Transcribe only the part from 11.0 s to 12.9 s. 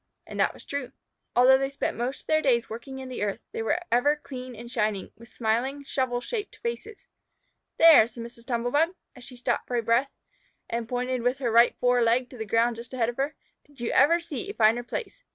with her right fore leg to the ground